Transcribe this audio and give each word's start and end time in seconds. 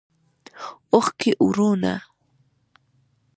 اوښکې 0.93 1.31
اورونه 1.41 1.93